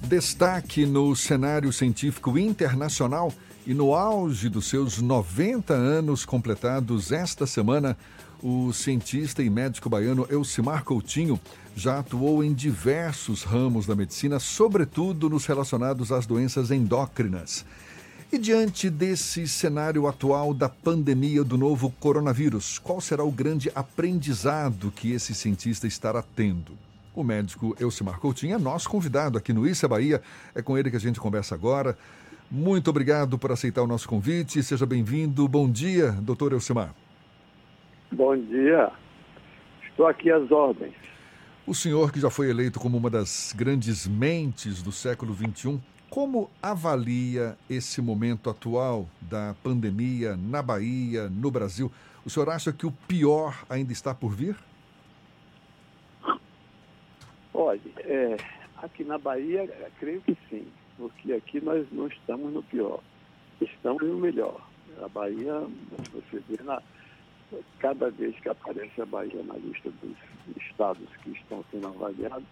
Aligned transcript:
Destaque 0.00 0.86
no 0.86 1.14
cenário 1.14 1.72
científico 1.72 2.38
internacional 2.38 3.32
e 3.66 3.74
no 3.74 3.94
auge 3.94 4.48
dos 4.48 4.66
seus 4.66 5.02
90 5.02 5.74
anos 5.74 6.24
completados 6.24 7.12
esta 7.12 7.46
semana, 7.46 7.98
o 8.42 8.72
cientista 8.72 9.42
e 9.42 9.50
médico 9.50 9.90
baiano 9.90 10.26
Elcimar 10.30 10.84
Coutinho 10.84 11.38
já 11.76 11.98
atuou 11.98 12.42
em 12.42 12.54
diversos 12.54 13.42
ramos 13.42 13.86
da 13.86 13.96
medicina, 13.96 14.38
sobretudo 14.38 15.28
nos 15.28 15.44
relacionados 15.44 16.12
às 16.12 16.24
doenças 16.24 16.70
endócrinas. 16.70 17.64
E 18.32 18.38
diante 18.38 18.88
desse 18.88 19.48
cenário 19.48 20.06
atual 20.06 20.54
da 20.54 20.68
pandemia 20.68 21.42
do 21.42 21.58
novo 21.58 21.90
coronavírus, 21.98 22.78
qual 22.78 23.00
será 23.00 23.24
o 23.24 23.32
grande 23.32 23.70
aprendizado 23.74 24.92
que 24.94 25.12
esse 25.12 25.34
cientista 25.34 25.86
estará 25.86 26.22
tendo? 26.22 26.87
O 27.14 27.24
médico 27.24 27.74
Elcimar 27.80 28.18
Coutinho 28.18 28.54
é 28.54 28.58
nosso 28.58 28.88
convidado 28.88 29.38
aqui 29.38 29.52
no 29.52 29.66
Issa 29.66 29.88
Bahia. 29.88 30.22
É 30.54 30.62
com 30.62 30.78
ele 30.78 30.90
que 30.90 30.96
a 30.96 31.00
gente 31.00 31.18
conversa 31.18 31.54
agora. 31.54 31.96
Muito 32.50 32.88
obrigado 32.88 33.38
por 33.38 33.52
aceitar 33.52 33.82
o 33.82 33.86
nosso 33.86 34.08
convite. 34.08 34.62
Seja 34.62 34.86
bem-vindo. 34.86 35.46
Bom 35.48 35.70
dia, 35.70 36.12
doutor 36.12 36.52
Elcimar. 36.52 36.94
Bom 38.10 38.36
dia. 38.36 38.90
Estou 39.88 40.06
aqui 40.06 40.30
às 40.30 40.50
ordens. 40.50 40.94
O 41.66 41.74
senhor, 41.74 42.10
que 42.10 42.20
já 42.20 42.30
foi 42.30 42.48
eleito 42.48 42.80
como 42.80 42.96
uma 42.96 43.10
das 43.10 43.52
grandes 43.54 44.06
mentes 44.06 44.82
do 44.82 44.90
século 44.90 45.34
XXI, 45.34 45.78
como 46.08 46.50
avalia 46.62 47.58
esse 47.68 48.00
momento 48.00 48.48
atual 48.48 49.06
da 49.20 49.54
pandemia 49.62 50.34
na 50.36 50.62
Bahia, 50.62 51.28
no 51.28 51.50
Brasil? 51.50 51.92
O 52.24 52.30
senhor 52.30 52.48
acha 52.48 52.72
que 52.72 52.86
o 52.86 52.90
pior 52.90 53.64
ainda 53.68 53.92
está 53.92 54.14
por 54.14 54.30
vir? 54.30 54.56
Olha, 57.60 57.80
é, 58.04 58.36
aqui 58.76 59.02
na 59.02 59.18
Bahia, 59.18 59.68
creio 59.98 60.20
que 60.20 60.38
sim, 60.48 60.64
porque 60.96 61.32
aqui 61.32 61.60
nós 61.60 61.84
não 61.90 62.06
estamos 62.06 62.52
no 62.54 62.62
pior, 62.62 63.00
estamos 63.60 64.00
no 64.00 64.16
melhor. 64.16 64.64
A 65.02 65.08
Bahia, 65.08 65.66
você 66.12 66.40
vê, 66.48 66.62
na, 66.62 66.80
cada 67.80 68.12
vez 68.12 68.38
que 68.38 68.48
aparece 68.48 69.02
a 69.02 69.06
Bahia 69.06 69.42
na 69.42 69.54
lista 69.54 69.90
dos 69.90 70.16
estados 70.56 71.08
que 71.24 71.30
estão 71.30 71.64
sendo 71.72 71.88
avaliados, 71.88 72.46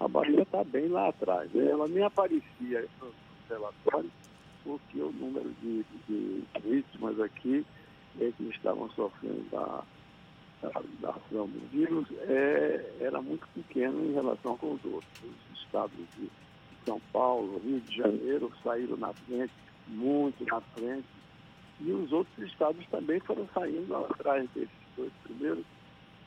a 0.00 0.08
Bahia 0.08 0.40
está 0.40 0.64
bem 0.64 0.88
lá 0.88 1.10
atrás. 1.10 1.54
Ela 1.54 1.86
nem 1.86 2.04
aparecia 2.04 2.86
no 2.98 3.12
relatório, 3.50 4.10
porque 4.64 4.98
o 4.98 5.12
número 5.12 5.52
de, 5.60 5.84
de 6.08 6.44
vítimas 6.64 7.20
aqui 7.20 7.62
é 8.18 8.32
que 8.34 8.44
estavam 8.44 8.88
sofrendo 8.92 9.44
da 11.00 11.10
ação 11.10 11.46
do 11.46 11.68
vírus 11.70 12.06
é, 12.28 12.96
era 13.00 13.20
muito 13.20 13.46
pequeno 13.48 14.04
em 14.04 14.12
relação 14.12 14.56
com 14.56 14.74
os 14.74 14.84
outros. 14.84 15.22
Os 15.22 15.60
estados 15.60 15.96
de 16.16 16.30
São 16.84 17.00
Paulo, 17.12 17.60
Rio 17.64 17.80
de 17.80 17.96
Janeiro 17.96 18.52
saíram 18.62 18.96
na 18.96 19.12
frente, 19.12 19.52
muito 19.88 20.44
na 20.44 20.60
frente, 20.60 21.06
e 21.80 21.90
os 21.92 22.12
outros 22.12 22.38
estados 22.50 22.84
também 22.86 23.20
foram 23.20 23.46
saindo 23.52 23.94
atrás 23.96 24.48
desses 24.50 24.70
dois 24.96 25.12
primeiros. 25.24 25.64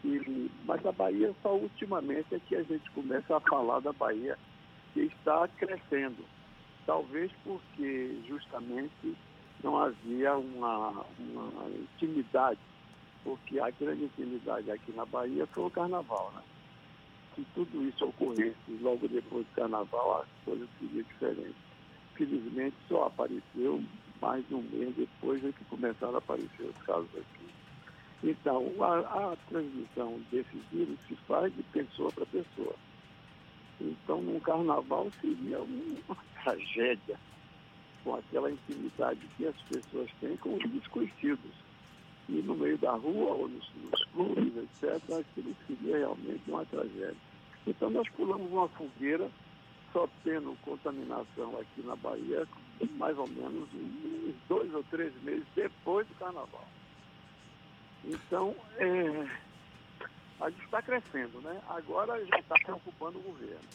E, 0.04 0.50
mas 0.66 0.86
a 0.86 0.92
Bahia, 0.92 1.34
só 1.42 1.56
ultimamente 1.56 2.34
é 2.34 2.40
que 2.40 2.56
a 2.56 2.64
gente 2.64 2.90
começa 2.92 3.36
a 3.36 3.42
falar 3.42 3.80
da 3.80 3.92
Bahia, 3.92 4.38
que 4.94 5.02
está 5.02 5.48
crescendo. 5.58 6.24
Talvez 6.86 7.32
porque 7.44 8.18
justamente 8.28 9.16
não 9.64 9.78
havia 9.78 10.38
uma, 10.38 11.06
uma 11.20 11.70
intimidade 11.70 12.60
porque 13.24 13.60
a 13.60 13.70
grande 13.72 14.06
intimidade 14.06 14.72
aqui 14.72 14.92
na 14.94 15.06
Bahia 15.06 15.46
foi 15.48 15.66
o 15.66 15.70
carnaval, 15.70 16.32
né? 16.36 16.42
Se 17.36 17.46
tudo 17.54 17.84
isso 17.88 18.06
ocorresse 18.06 18.56
logo 18.82 19.08
depois 19.08 19.46
do 19.46 19.56
carnaval, 19.56 20.22
a 20.22 20.46
coisa 20.46 20.68
seria 20.80 21.04
diferente. 21.04 21.56
Felizmente 22.16 22.76
só 22.88 23.06
apareceu 23.06 23.82
mais 24.22 24.46
de 24.48 24.56
um 24.56 24.62
mês 24.64 24.94
depois 24.96 25.44
é 25.46 25.52
que 25.52 25.64
começaram 25.66 26.16
a 26.16 26.18
aparecer 26.18 26.64
os 26.64 26.86
casos 26.86 27.10
aqui. 27.16 27.50
Então, 28.24 28.74
a, 28.82 29.32
a 29.32 29.36
transmissão 29.48 30.20
desse 30.30 30.58
vírus 30.72 30.98
se 31.08 31.16
faz 31.28 31.56
de 31.56 31.64
pessoa 31.64 32.12
para 32.12 32.26
pessoa. 32.26 32.76
Então, 33.80 34.22
num 34.22 34.40
carnaval 34.42 35.10
seria 35.22 35.62
uma 35.62 36.18
tragédia 36.44 37.18
com 38.04 38.16
aquela 38.16 38.52
intimidade 38.52 39.22
que 39.38 39.46
as 39.46 39.56
pessoas 39.64 40.10
têm 40.20 40.36
com 40.38 40.56
os 40.56 40.72
desconhecidos 40.72 41.69
e 42.30 42.42
no 42.44 42.56
meio 42.56 42.78
da 42.78 42.92
rua 42.92 43.34
ou 43.34 43.48
nos, 43.48 43.70
nos 43.76 44.04
clubes, 44.06 44.54
etc., 44.56 45.20
aquilo 45.20 45.56
seria 45.68 45.98
realmente 45.98 46.42
uma 46.48 46.66
tragédia. 46.66 47.16
Então 47.66 47.90
nós 47.90 48.08
pulamos 48.10 48.52
uma 48.52 48.68
fogueira, 48.70 49.30
só 49.92 50.08
tendo 50.24 50.56
contaminação 50.62 51.58
aqui 51.60 51.82
na 51.84 51.96
Bahia, 51.96 52.48
mais 52.98 53.18
ou 53.18 53.28
menos 53.28 53.68
uns 53.74 54.36
dois 54.48 54.72
ou 54.74 54.84
três 54.84 55.12
meses 55.24 55.46
depois 55.56 56.08
do 56.08 56.14
carnaval. 56.16 56.68
Então, 58.06 58.56
é, 58.78 59.28
a 60.40 60.50
gente 60.50 60.64
está 60.64 60.82
crescendo, 60.82 61.42
né? 61.42 61.60
Agora 61.68 62.24
já 62.26 62.40
está 62.40 62.56
preocupando 62.64 63.20
o 63.20 63.24
governo, 63.24 63.68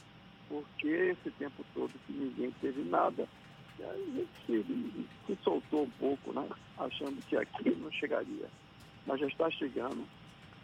porque 0.48 0.88
esse 0.88 1.31
tempo 1.32 1.65
todo 1.75 1.92
que 2.06 2.12
ninguém 2.12 2.50
teve 2.60 2.82
nada, 2.84 3.28
a 3.83 3.95
gente 3.95 4.29
se, 4.47 5.07
se 5.27 5.39
soltou 5.43 5.85
um 5.85 5.91
pouco, 5.91 6.33
né? 6.33 6.49
achando 6.79 7.21
que 7.27 7.37
aqui 7.37 7.71
não 7.71 7.91
chegaria. 7.93 8.49
Mas 9.07 9.21
já 9.21 9.27
está 9.27 9.51
chegando. 9.51 10.05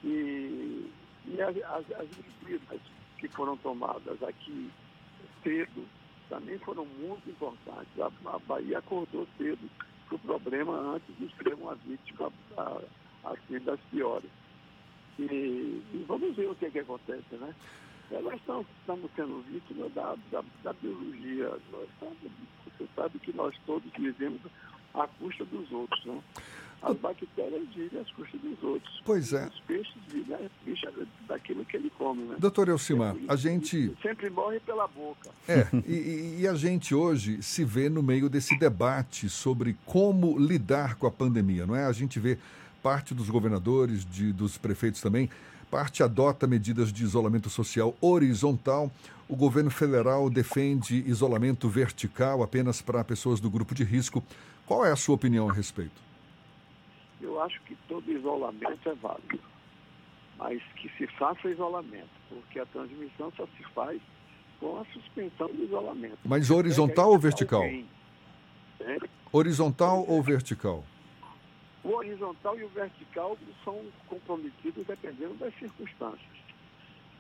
E, 0.05 0.91
e 1.27 1.43
as, 1.43 1.57
as, 1.57 1.93
as 1.93 2.09
medidas 2.43 2.81
que 3.19 3.29
foram 3.29 3.57
tomadas 3.59 4.23
aqui 4.23 4.71
cedo 5.43 5.87
também 6.29 6.59
foram 6.59 6.87
muito 6.87 7.29
importantes. 7.29 8.01
A, 8.01 8.11
a 8.35 8.39
Bahia 8.39 8.79
acordou 8.79 9.27
cedo 9.37 9.69
para 10.07 10.17
o 10.17 10.19
problema 10.19 10.95
antes 10.95 11.17
de 11.19 11.29
ser 11.37 11.55
uma 11.55 11.75
vítima 11.75 12.33
assim 13.25 13.59
das 13.65 13.81
piores. 13.91 14.31
E, 15.19 15.23
e, 15.23 16.05
vamos 16.07 16.35
ver 16.35 16.49
o 16.49 16.55
que, 16.55 16.67
é 16.67 16.71
que 16.71 16.79
acontece, 16.79 17.35
né? 17.35 17.55
Nós 18.11 18.35
estamos, 18.35 18.67
estamos 18.81 19.11
sendo 19.15 19.43
vítimas 19.43 19.93
da, 19.93 20.17
da, 20.33 20.43
da 20.65 20.73
biologia. 20.73 21.51
Nós 21.71 21.89
estamos, 21.95 22.17
você 22.67 22.89
sabe 22.97 23.19
que 23.21 23.33
nós 23.33 23.55
todos 23.65 23.91
vivemos 23.97 24.41
à 24.95 25.07
custa 25.07 25.45
dos 25.45 25.71
outros, 25.71 26.05
né? 26.05 26.21
As 26.83 26.97
bactérias 26.97 27.69
vivem 27.75 28.01
às 28.01 28.11
custas 28.13 28.41
dos 28.41 28.63
outros. 28.63 29.03
Pois 29.05 29.33
é. 29.33 29.47
Os 29.47 29.61
peixes 29.61 30.03
vivem 30.09 30.35
às 30.35 30.51
custas 30.65 31.07
daquilo 31.29 31.65
que 31.65 31.77
ele 31.77 31.91
come, 31.91 32.23
né? 32.25 32.37
Doutor 32.39 32.69
Elcimar, 32.69 33.15
a 33.29 33.37
gente... 33.37 33.95
Sempre 34.03 34.31
morre 34.31 34.59
pela 34.61 34.89
boca. 34.89 35.31
É, 35.47 35.69
e, 35.87 36.41
e, 36.41 36.49
a 36.49 36.55
gente 36.55 36.95
hoje 36.95 37.43
se 37.43 37.65
vê 37.65 37.89
no 37.89 38.03
meio 38.03 38.29
desse 38.31 38.59
debate 38.59 39.29
sobre 39.29 39.77
como 39.85 40.39
lidar 40.39 40.97
com 40.97 41.07
a 41.07 41.11
pandemia, 41.11 41.67
não 41.67 41.77
é? 41.77 41.85
A 41.85 41.93
gente 41.93 42.19
vê 42.19 42.39
parte 42.83 43.15
dos 43.15 43.29
governadores, 43.29 44.05
de, 44.05 44.33
dos 44.33 44.57
prefeitos 44.57 45.03
também, 45.03 45.29
parte 45.71 46.03
adota 46.03 46.47
medidas 46.47 46.93
de 46.93 47.05
isolamento 47.05 47.49
social 47.49 47.95
horizontal. 48.01 48.91
O 49.29 49.37
governo 49.37 49.71
federal 49.71 50.29
defende 50.29 51.05
isolamento 51.07 51.69
vertical 51.69 52.43
apenas 52.43 52.83
para 52.83 53.05
pessoas 53.05 53.39
do 53.39 53.49
grupo 53.49 53.75
de 53.75 53.85
risco. 53.85 54.23
Qual 54.67 54.85
é 54.85 54.91
a 54.91 54.97
sua 54.97 55.15
opinião 55.15 55.49
a 55.49 55.53
respeito? 55.53 56.03
Eu 57.21 57.41
acho 57.41 57.61
que 57.63 57.77
todo 57.89 58.11
isolamento 58.11 58.89
é 58.89 58.95
válido, 58.95 59.41
mas 60.37 60.61
que 60.75 60.89
se 60.99 61.07
faça 61.17 61.49
isolamento, 61.49 62.11
porque 62.29 62.59
a 62.59 62.67
transmissão 62.67 63.33
só 63.37 63.47
se 63.57 63.63
faz 63.73 64.01
com 64.59 64.81
a 64.81 64.85
suspensão 64.87 65.47
do 65.49 65.65
isolamento. 65.65 66.19
Mas 66.25 66.51
horizontal 66.51 67.11
ou 67.11 67.19
vertical? 67.19 67.63
Horizontal 69.33 70.05
ou 70.09 70.23
vertical? 70.23 70.85
O 71.83 71.95
horizontal 71.95 72.59
e 72.59 72.65
o 72.65 72.69
vertical 72.69 73.39
são 73.65 73.83
comprometidos 74.07 74.87
dependendo 74.87 75.35
das 75.35 75.55
circunstâncias. 75.59 76.41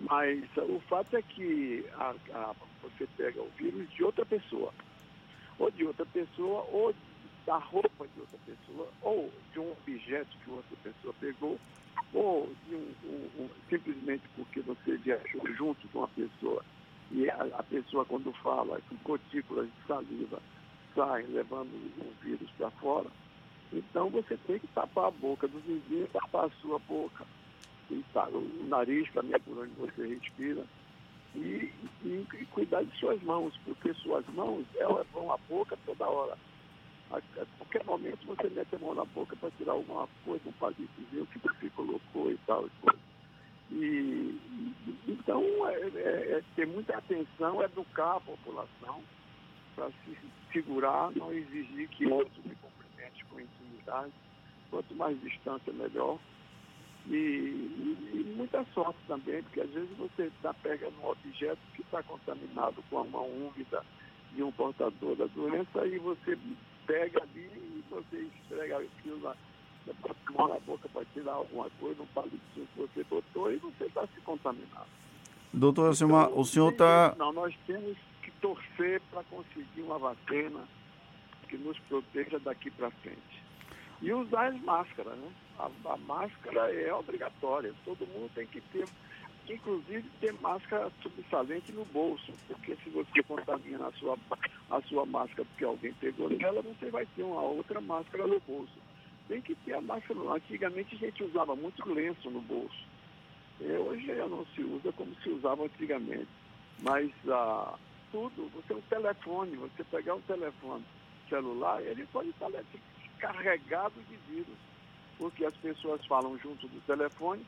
Mas 0.00 0.44
o 0.56 0.80
fato 0.88 1.16
é 1.16 1.22
que 1.22 1.84
a, 1.94 2.14
a, 2.32 2.54
você 2.82 3.06
pega 3.16 3.40
o 3.40 3.50
vírus 3.56 3.88
de 3.90 4.04
outra 4.04 4.24
pessoa, 4.24 4.72
ou 5.58 5.70
de 5.70 5.84
outra 5.84 6.06
pessoa, 6.06 6.66
ou 6.70 6.94
da 7.46 7.56
roupa 7.56 8.06
de 8.06 8.20
outra 8.20 8.38
pessoa, 8.46 8.88
ou 9.02 9.30
de 9.52 9.60
um 9.60 9.72
objeto 9.72 10.36
que 10.44 10.50
outra 10.50 10.76
pessoa 10.82 11.14
pegou, 11.20 11.58
ou 12.12 12.50
de 12.66 12.74
um, 12.74 12.94
um, 13.04 13.42
um 13.42 13.50
simplesmente 13.68 14.22
porque 14.36 14.60
você 14.60 14.96
viajou 14.96 15.42
junto 15.54 15.86
com 15.88 16.04
a 16.04 16.08
pessoa 16.08 16.64
e 17.10 17.28
a, 17.28 17.42
a 17.58 17.62
pessoa 17.64 18.04
quando 18.04 18.32
fala 18.34 18.80
com 18.88 18.96
gotículas 19.04 19.66
de 19.66 19.86
saliva 19.86 20.40
saem 20.94 21.26
levando 21.28 21.70
o 21.98 22.24
vírus 22.24 22.50
para 22.56 22.70
fora, 22.72 23.08
então 23.72 24.10
você 24.10 24.36
tem 24.46 24.58
que 24.58 24.66
tapar 24.68 25.06
a 25.06 25.10
boca 25.10 25.46
do 25.46 25.58
vizinho, 25.60 26.08
tapar 26.08 26.46
a 26.46 26.60
sua 26.60 26.78
boca, 26.80 27.24
e 27.90 28.04
tá, 28.12 28.28
o 28.28 28.66
nariz 28.68 29.10
também 29.12 29.34
é 29.34 29.38
por 29.38 29.58
onde 29.58 29.72
você 29.74 30.06
respira. 30.06 30.64
E, 31.34 31.72
e, 32.04 32.26
e, 32.34 32.46
cuidar 32.46 32.82
de 32.82 32.98
suas 32.98 33.22
mãos, 33.22 33.56
porque 33.64 33.94
suas 33.94 34.26
mãos 34.30 34.64
elas 34.76 35.06
vão 35.12 35.32
à 35.32 35.36
boca 35.48 35.78
toda 35.86 36.08
hora. 36.08 36.36
A, 37.10 37.18
a 37.18 37.46
qualquer 37.58 37.84
momento 37.84 38.26
você 38.26 38.48
mete 38.50 38.74
a 38.74 38.78
mão 38.78 38.94
na 38.94 39.04
boca 39.04 39.36
para 39.36 39.50
tirar 39.52 39.72
alguma 39.72 40.08
coisa, 40.24 40.48
um 40.48 40.52
palitozinho 40.52 41.26
que 41.26 41.38
você 41.38 41.70
colocou 41.70 42.30
e 42.32 42.38
tal. 42.46 42.66
E. 42.66 42.70
E, 43.72 44.40
então, 45.06 45.42
é, 45.68 45.80
é, 45.94 46.38
é 46.38 46.42
ter 46.56 46.66
muita 46.66 46.96
atenção, 46.96 47.62
educar 47.62 48.16
a 48.16 48.20
população 48.20 49.00
para 49.76 49.90
se 49.90 50.18
segurar, 50.52 51.12
não 51.12 51.32
exigir 51.32 51.88
que 51.90 52.06
outros 52.06 52.44
intimidade. 53.80 54.12
Quanto 54.70 54.94
mais 54.94 55.20
distância, 55.20 55.72
melhor. 55.72 56.18
E, 57.06 57.16
e, 57.16 57.98
e, 58.12 58.34
muita 58.36 58.64
sorte 58.72 58.98
também, 59.08 59.42
porque 59.42 59.62
às 59.62 59.70
vezes 59.70 59.90
você 59.96 60.30
tá, 60.42 60.54
pega 60.54 60.88
num 60.90 61.08
objeto 61.08 61.58
que 61.74 61.82
está 61.82 62.02
contaminado 62.02 62.82
com 62.88 62.98
a 62.98 63.04
mão 63.04 63.26
úmida 63.26 63.82
de 64.32 64.42
um 64.42 64.52
portador 64.52 65.16
da 65.16 65.26
doença 65.26 65.86
e 65.86 65.98
você 65.98 66.38
pega 66.86 67.22
ali 67.22 67.50
e 67.54 67.84
você 67.90 68.18
esfrega 68.18 68.78
aquilo 68.78 69.20
lá 69.22 69.34
mão 70.40 70.48
na 70.48 70.58
boca 70.60 70.88
para 70.88 71.04
tirar 71.06 71.32
alguma 71.32 71.68
coisa, 71.78 72.02
um 72.02 72.06
palito 72.06 72.40
que 72.54 72.66
você 72.76 73.04
botou 73.04 73.52
e 73.52 73.56
você 73.56 73.84
está 73.84 74.06
se 74.06 74.20
contaminando. 74.22 74.86
Doutor 75.52 75.92
então, 75.94 76.38
o 76.38 76.44
senhor 76.44 76.72
está... 76.72 77.14
Não, 77.18 77.32
nós 77.32 77.54
temos 77.66 77.96
que 78.22 78.30
torcer 78.40 79.00
para 79.10 79.24
conseguir 79.24 79.82
uma 79.82 79.98
vacina 79.98 80.60
que 81.48 81.58
nos 81.58 81.78
proteja 81.80 82.38
daqui 82.38 82.70
para 82.70 82.90
frente. 82.90 83.29
E 84.02 84.12
usar 84.12 84.48
as 84.48 84.60
máscaras, 84.62 85.16
né? 85.18 85.30
A, 85.58 85.70
a, 85.92 85.96
máscara 85.98 86.72
é 86.72 86.92
obrigatória, 86.94 87.74
todo 87.84 88.06
mundo 88.06 88.30
tem 88.34 88.46
que 88.46 88.60
ter, 88.72 88.88
inclusive 89.48 90.08
ter 90.20 90.32
máscara 90.40 90.90
subsalente 91.02 91.70
no 91.72 91.84
bolso, 91.86 92.32
porque 92.48 92.76
se 92.82 92.88
você 92.90 93.22
contamina 93.22 93.88
a 93.88 93.92
sua, 93.92 94.16
a 94.70 94.80
sua 94.82 95.04
máscara 95.04 95.44
porque 95.44 95.64
alguém 95.64 95.92
pegou 95.94 96.30
nela, 96.30 96.62
você 96.62 96.90
vai 96.90 97.06
ter 97.14 97.22
uma 97.22 97.42
outra 97.42 97.80
máscara 97.80 98.26
no 98.26 98.40
bolso 98.40 98.80
tem 99.30 99.40
que 99.40 99.54
ter 99.54 99.74
a 99.74 99.80
máscara. 99.80 100.18
Antigamente 100.34 100.96
a 100.96 100.98
gente 100.98 101.22
usava 101.22 101.54
muito 101.54 101.88
lenço 101.88 102.28
no 102.28 102.40
bolso. 102.42 102.84
É, 103.60 103.78
hoje 103.78 104.06
já 104.06 104.26
não 104.26 104.44
se 104.46 104.62
usa 104.62 104.92
como 104.92 105.14
se 105.22 105.30
usava 105.30 105.64
antigamente. 105.64 106.28
Mas 106.82 107.10
ah, 107.28 107.78
tudo, 108.10 108.50
você 108.52 108.74
um 108.74 108.80
telefone, 108.82 109.56
você 109.56 109.84
pegar 109.84 110.16
um 110.16 110.20
telefone 110.22 110.84
celular, 111.28 111.80
ele 111.82 112.04
pode 112.06 112.30
estar 112.30 112.48
carregado 113.20 113.94
de 114.08 114.16
vírus. 114.28 114.56
Porque 115.18 115.44
as 115.44 115.54
pessoas 115.56 116.04
falam 116.06 116.38
junto 116.38 116.66
do 116.66 116.80
telefone, 116.86 117.44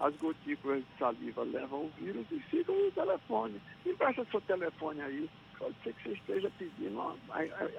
as 0.00 0.14
gotículas 0.16 0.80
de 0.80 0.98
saliva 0.98 1.42
levam 1.42 1.84
o 1.84 1.92
vírus 1.98 2.26
e 2.30 2.40
ficam 2.40 2.74
no 2.74 2.90
telefone. 2.90 3.60
Empresta 3.86 4.24
seu 4.30 4.40
telefone 4.40 5.00
aí. 5.00 5.30
Pode 5.58 5.76
ser 5.84 5.94
que 5.94 6.02
você 6.02 6.14
esteja 6.14 6.50
pedindo 6.58 6.98
uma, 6.98 7.16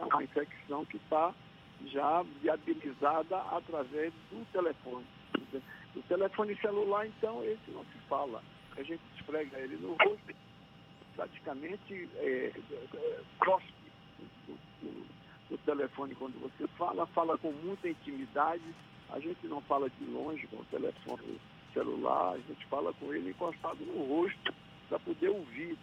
uma 0.05 0.23
infecção 0.23 0.85
que 0.85 0.97
está 0.97 1.33
já 1.87 2.23
viabilizada 2.41 3.37
através 3.51 4.13
do 4.31 4.45
telefone. 4.53 5.05
O 5.95 6.01
telefone 6.03 6.55
celular, 6.61 7.05
então, 7.05 7.43
esse 7.43 7.71
não 7.71 7.83
se 7.83 7.99
fala. 8.07 8.41
A 8.77 8.83
gente 8.83 9.01
esfrega 9.15 9.59
ele 9.59 9.77
no 9.77 9.89
rosto, 10.01 10.33
praticamente 11.15 12.09
é, 12.15 12.51
o 13.45 13.61
telefone 15.65 16.15
quando 16.15 16.39
você 16.39 16.67
fala, 16.77 17.05
fala 17.07 17.37
com 17.37 17.51
muita 17.51 17.89
intimidade. 17.89 18.63
A 19.09 19.19
gente 19.19 19.47
não 19.47 19.61
fala 19.61 19.89
de 19.89 20.05
longe 20.05 20.47
com 20.47 20.57
o 20.57 20.65
telefone 20.65 21.39
celular, 21.73 22.33
a 22.33 22.37
gente 22.37 22.65
fala 22.67 22.93
com 22.93 23.13
ele 23.13 23.31
encostado 23.31 23.83
no 23.85 24.03
rosto 24.05 24.53
para 24.89 24.99
poder 24.99 25.29
ouvir. 25.29 25.77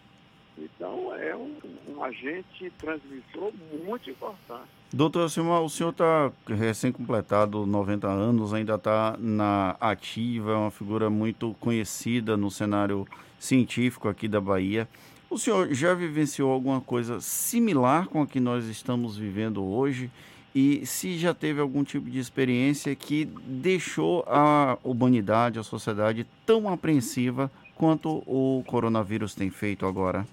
Então, 0.57 1.15
é 1.15 1.35
um, 1.35 1.57
um 1.87 2.03
agente 2.03 2.71
transmissor 2.77 3.53
muito 3.85 4.09
importante. 4.09 4.69
Doutor 4.93 5.29
Silmar, 5.29 5.61
o 5.61 5.69
senhor 5.69 5.91
está 5.91 6.31
recém-completado 6.47 7.65
90 7.65 8.07
anos, 8.07 8.53
ainda 8.53 8.75
está 8.75 9.15
na 9.17 9.77
ativa, 9.79 10.51
é 10.51 10.55
uma 10.55 10.71
figura 10.71 11.09
muito 11.09 11.55
conhecida 11.61 12.35
no 12.35 12.51
cenário 12.51 13.07
científico 13.39 14.09
aqui 14.09 14.27
da 14.27 14.41
Bahia. 14.41 14.87
O 15.31 15.37
senhor 15.37 15.73
já 15.73 15.93
vivenciou 15.93 16.51
alguma 16.51 16.81
coisa 16.81 17.21
similar 17.21 18.09
com 18.09 18.21
a 18.21 18.27
que 18.27 18.37
nós 18.37 18.65
estamos 18.65 19.15
vivendo 19.15 19.63
hoje? 19.63 20.11
E 20.53 20.85
se 20.85 21.17
já 21.17 21.33
teve 21.33 21.61
algum 21.61 21.85
tipo 21.85 22.09
de 22.09 22.19
experiência 22.19 22.93
que 22.97 23.23
deixou 23.23 24.25
a 24.27 24.77
humanidade, 24.83 25.57
a 25.57 25.63
sociedade 25.63 26.27
tão 26.45 26.67
apreensiva 26.67 27.49
quanto 27.75 28.21
o 28.27 28.61
coronavírus 28.67 29.33
tem 29.33 29.49
feito 29.49 29.85
agora? 29.85 30.27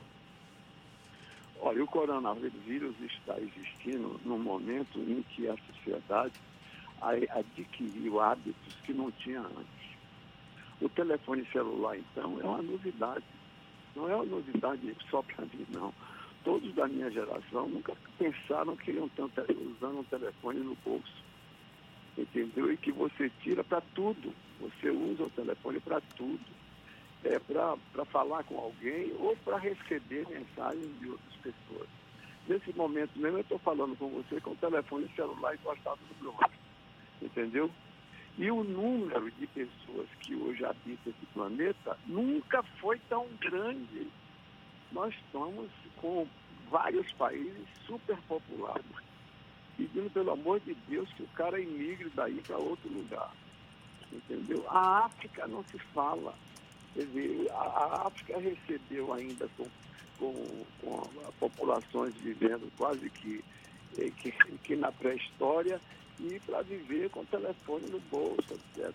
Olha, 1.61 1.85
o 1.85 1.87
coronavírus 1.87 2.97
está 3.01 3.37
existindo 3.39 4.21
no 4.25 4.37
momento 4.37 4.99
em 4.99 5.23
que 5.31 5.49
a 5.49 5.55
sociedade 5.77 6.35
adquiriu 7.01 8.21
hábitos 8.21 8.75
que 8.85 8.93
não 8.93 9.13
tinha 9.13 9.43
antes. 9.43 9.89
O 10.81 10.89
telefone 10.89 11.47
celular, 11.53 11.97
então, 11.97 12.41
é 12.41 12.45
uma 12.45 12.63
novidade. 12.63 13.23
Não 13.99 14.09
é 14.09 14.15
uma 14.15 14.25
novidade 14.25 14.97
só 15.11 15.21
para 15.23 15.45
mim, 15.47 15.67
não. 15.71 15.93
Todos 16.45 16.73
da 16.77 16.87
minha 16.87 17.11
geração 17.11 17.69
nunca 17.69 17.93
pensaram 18.17 18.77
que 18.77 18.93
iam 18.93 19.07
estar 19.07 19.25
usando 19.25 19.99
um 19.99 20.05
telefone 20.05 20.61
no 20.61 20.77
bolso. 20.85 21.25
Entendeu? 22.17 22.73
E 22.73 22.77
que 22.77 22.93
você 22.93 23.29
tira 23.43 23.65
para 23.65 23.81
tudo. 23.97 24.33
Você 24.61 24.89
usa 24.89 25.25
o 25.25 25.31
telefone 25.31 25.81
para 25.81 26.01
tudo 26.17 26.39
é, 27.25 27.41
para 27.41 28.05
falar 28.07 28.45
com 28.45 28.57
alguém 28.57 29.13
ou 29.19 29.37
para 29.39 29.59
receber 29.59 30.27
mensagens 30.29 31.01
de 31.01 31.11
outras 31.11 31.35
pessoas. 31.43 31.89
Nesse 32.47 32.73
momento 32.75 33.19
mesmo 33.19 33.39
eu 33.39 33.43
estou 33.43 33.59
falando 33.59 33.97
com 33.97 34.09
você 34.09 34.41
com 34.41 34.53
o 34.53 34.57
telefone 34.57 35.11
celular 35.17 35.55
encostado 35.55 35.99
no 36.21 36.33
meu. 36.33 36.37
Entendeu? 37.21 37.69
E 38.39 38.53
o 38.53 38.63
número 38.63 39.29
de 39.33 39.49
pessoas 39.49 40.07
que 40.21 40.37
hoje 40.37 40.65
habitam 40.65 41.13
esse 41.13 41.27
planeta 41.35 41.99
nunca 42.07 42.63
foi 42.81 42.97
tão 43.09 43.27
grande. 43.41 44.07
Nós 44.93 45.13
estamos 45.13 45.69
com 45.97 46.25
vários 46.71 47.11
países 47.15 47.67
superpopulados, 47.85 49.03
pedindo 49.77 50.09
pelo 50.11 50.31
amor 50.31 50.61
de 50.61 50.73
Deus 50.89 51.13
que 51.15 51.25
o 51.25 51.29
cara 51.35 51.61
emigre 51.61 52.13
daí 52.15 52.41
para 52.47 52.57
outro 52.59 52.89
lugar. 52.89 53.33
Entendeu? 54.13 54.65
A 54.71 55.07
África 55.07 55.49
não 55.49 55.65
se 55.65 55.79
fala. 55.93 56.33
Quer 56.95 57.07
dizer, 57.07 57.51
a, 57.51 58.07
África 58.07 58.39
recebeu 58.39 59.13
ainda 59.15 59.49
com, 59.57 59.67
com, 60.17 60.65
com 60.81 61.33
populações 61.41 62.15
vivendo 62.15 62.71
quase 62.77 63.11
que, 63.11 63.45
eh, 63.99 64.11
que, 64.17 64.31
que 64.63 64.77
na 64.77 64.93
pré-história 64.93 65.81
e 66.21 66.41
para 66.41 66.63
viver 66.63 67.11
com 67.11 67.25
telefone 67.25 67.87
no 67.91 68.01
bolso, 68.11 68.55
etc. 68.77 68.95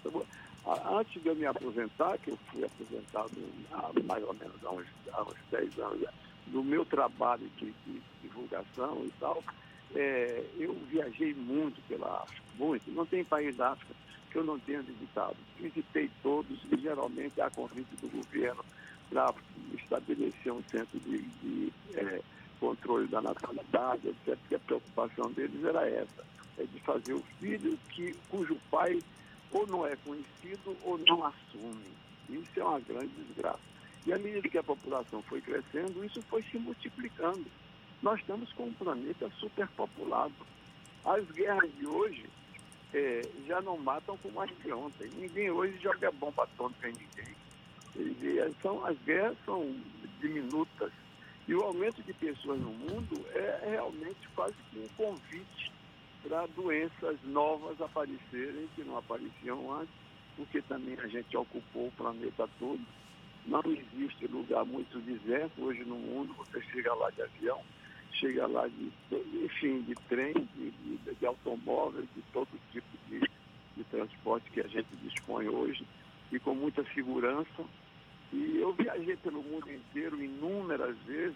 Antes 0.66 1.22
de 1.22 1.28
eu 1.28 1.36
me 1.36 1.46
aposentar, 1.46 2.18
que 2.20 2.32
eu 2.32 2.38
fui 2.52 2.64
aposentado 2.64 3.32
há 3.72 3.92
mais 4.04 4.24
ou 4.24 4.34
menos 4.34 4.56
há 4.64 4.72
uns, 4.72 4.88
há 5.12 5.24
uns 5.24 5.36
10 5.52 5.80
anos, 5.80 6.10
do 6.48 6.64
meu 6.64 6.86
trabalho 6.86 7.50
de, 7.58 7.74
de 7.86 8.02
divulgação 8.22 9.04
e 9.06 9.12
tal, 9.20 9.44
é, 9.96 10.44
eu 10.58 10.74
viajei 10.90 11.34
muito 11.34 11.82
pela 11.88 12.24
África, 12.24 12.42
muito. 12.58 12.92
Não 12.92 13.06
tem 13.06 13.24
país 13.24 13.56
da 13.56 13.72
África 13.72 13.94
que 14.32 14.38
eu 14.38 14.44
não 14.44 14.60
tenha 14.60 14.82
visitado. 14.82 15.36
Visitei 15.60 16.10
todos 16.22 16.60
e 16.72 16.78
geralmente 16.78 17.40
a 17.40 17.50
convite 17.52 17.96
do 18.02 18.10
governo 18.10 18.64
para 19.10 19.34
estabelecer 19.76 20.52
um 20.52 20.64
centro 20.72 21.00
de, 21.00 21.22
de 21.22 21.74
é, 21.94 22.22
controle 22.60 23.08
da 23.08 23.22
natalidade, 23.22 24.08
etc., 24.08 24.38
porque 24.40 24.56
a 24.56 24.60
preocupação 24.60 25.32
deles 25.32 25.64
era 25.64 25.88
essa, 25.88 26.26
é 26.58 26.64
de 26.64 26.80
fazer 26.82 27.14
o 27.14 27.24
filho 27.40 27.78
que, 27.90 28.14
cujo 28.30 28.58
pai 28.70 29.02
ou 29.52 29.68
não 29.68 29.86
é 29.86 29.96
conhecido 29.98 30.76
ou 30.84 30.98
não 30.98 31.26
assume. 31.26 31.86
Isso 32.30 32.60
é 32.60 32.64
uma 32.64 32.80
grande 32.80 33.12
desgraça. 33.28 33.60
E 34.06 34.14
à 34.14 34.18
medida 34.18 34.50
que 34.50 34.58
a 34.58 34.64
população 34.64 35.22
foi 35.24 35.42
crescendo, 35.42 36.04
isso 36.04 36.22
foi 36.24 36.42
se 36.44 36.58
multiplicando. 36.58 37.46
Nós 38.02 38.20
estamos 38.20 38.52
com 38.54 38.66
um 38.66 38.74
planeta 38.74 39.30
superpopulado. 39.40 40.34
As 41.06 41.26
guerras 41.32 41.70
de 41.78 41.86
hoje 41.86 42.26
é, 42.94 43.22
já 43.48 43.62
não 43.62 43.78
matam 43.78 44.18
como 44.18 44.42
as 44.42 44.50
de 44.62 44.72
ontem. 44.72 45.10
Ninguém 45.16 45.50
hoje 45.50 45.78
joga 45.82 46.12
bomba 46.12 46.44
atômica 46.44 46.90
em 46.90 46.94
ninguém. 46.94 47.34
E, 47.96 48.62
são, 48.62 48.86
as 48.86 48.98
guerras 49.00 49.38
são 49.46 49.76
diminutas. 50.20 50.92
E 51.48 51.56
o 51.56 51.62
aumento 51.62 52.02
de 52.04 52.14
pessoas 52.14 52.60
no 52.60 52.72
mundo 52.72 53.26
é 53.34 53.70
realmente 53.72 54.28
quase 54.36 54.56
que 54.72 54.80
um 54.80 54.88
convite 54.96 55.73
para 56.28 56.48
doenças 56.48 57.18
novas 57.24 57.80
aparecerem 57.82 58.68
que 58.76 58.84
não 58.84 58.98
apareciam 58.98 59.72
antes, 59.74 59.94
porque 60.36 60.62
também 60.64 60.98
a 61.00 61.08
gente 61.08 61.36
ocupou 61.36 61.88
o 61.88 61.92
planeta 61.92 62.48
todo. 62.58 62.82
Não 63.46 63.62
existe 63.66 64.26
lugar 64.28 64.66
muito 64.66 65.00
deserto 65.00 65.62
hoje 65.62 65.84
no 65.84 65.96
mundo, 65.96 66.34
você 66.34 66.62
chega 66.72 66.94
lá 66.94 67.10
de 67.12 67.22
avião, 67.22 67.62
chega 68.14 68.48
lá 68.48 68.68
de, 68.68 68.92
enfim, 69.44 69.82
de 69.82 69.96
trem, 70.08 70.34
de, 70.56 70.72
de, 70.72 71.16
de 71.16 71.26
automóveis, 71.26 72.08
de 72.16 72.22
todo 72.32 72.48
tipo 72.72 72.88
de, 73.10 73.20
de 73.76 73.84
transporte 73.86 74.50
que 74.52 74.62
a 74.62 74.68
gente 74.68 74.88
dispõe 75.04 75.50
hoje, 75.50 75.86
e 76.32 76.40
com 76.40 76.56
muita 76.56 76.84
segurança. 76.94 77.66
E 78.32 78.58
eu 78.58 78.74
viajei 78.74 79.18
pelo 79.18 79.44
mundo 79.44 79.72
inteiro 79.72 80.24
inúmeras 80.24 80.96
vezes, 81.06 81.36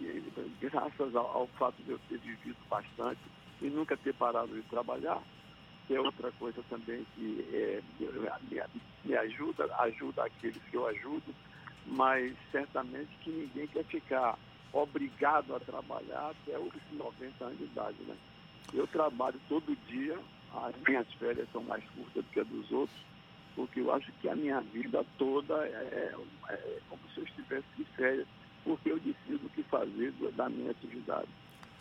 e, 0.00 0.22
graças 0.60 1.14
ao, 1.14 1.26
ao 1.26 1.46
fato 1.58 1.80
de 1.82 1.90
eu 1.90 2.00
ter 2.08 2.18
vivido 2.18 2.56
bastante 2.68 3.20
e 3.60 3.68
nunca 3.68 3.96
ter 3.96 4.14
parado 4.14 4.54
de 4.54 4.62
trabalhar, 4.62 5.20
que 5.86 5.94
é 5.94 6.00
outra 6.00 6.30
coisa 6.32 6.62
também 6.68 7.06
que 7.14 7.46
é, 7.52 7.80
me, 8.00 8.62
me 9.04 9.16
ajuda, 9.16 9.68
ajuda 9.78 10.24
aqueles 10.24 10.62
que 10.70 10.76
eu 10.76 10.86
ajudo, 10.86 11.34
mas 11.86 12.36
certamente 12.50 13.10
que 13.20 13.30
ninguém 13.30 13.66
quer 13.68 13.84
ficar 13.84 14.36
obrigado 14.72 15.54
a 15.54 15.60
trabalhar 15.60 16.30
até 16.30 16.58
os 16.58 16.72
90 16.92 17.44
anos 17.44 17.58
de 17.58 17.64
idade. 17.64 17.96
Né? 18.06 18.16
Eu 18.74 18.86
trabalho 18.88 19.40
todo 19.48 19.76
dia, 19.88 20.18
as 20.54 20.74
minhas 20.86 21.10
férias 21.14 21.48
são 21.52 21.62
mais 21.62 21.84
curtas 21.90 22.24
do 22.24 22.30
que 22.30 22.40
a 22.40 22.44
dos 22.44 22.70
outros, 22.72 22.98
porque 23.54 23.80
eu 23.80 23.92
acho 23.92 24.12
que 24.20 24.28
a 24.28 24.36
minha 24.36 24.60
vida 24.60 25.04
toda 25.16 25.66
é, 25.66 26.12
é 26.50 26.80
como 26.88 27.00
se 27.14 27.20
eu 27.20 27.24
estivesse 27.24 27.66
de 27.76 27.84
férias, 27.96 28.26
porque 28.64 28.90
eu 28.90 28.98
decido 28.98 29.46
o 29.46 29.50
que 29.50 29.62
fazer 29.62 30.12
da 30.34 30.48
minha 30.48 30.72
atividade. 30.72 31.28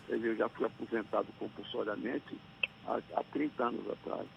Eu 0.09 0.35
já 0.35 0.47
fui 0.49 0.65
aposentado 0.65 1.27
compulsoriamente 1.39 2.37
há, 2.87 2.99
há 3.15 3.23
30 3.31 3.63
anos 3.63 3.89
atrás. 3.89 4.27